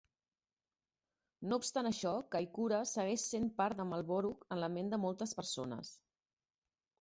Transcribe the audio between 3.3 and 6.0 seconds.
sent part de Marlborough en la ment de moltes persones.